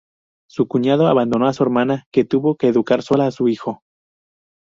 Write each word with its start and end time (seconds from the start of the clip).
Su 0.49 0.67
cuñado 0.67 1.05
abandonó 1.05 1.45
a 1.47 1.53
su 1.53 1.61
hermana, 1.61 2.07
que 2.11 2.25
tuvo 2.25 2.55
que 2.55 2.65
educar 2.67 3.03
sola 3.03 3.27
a 3.27 3.31
su 3.31 3.49
hijo. 3.49 3.83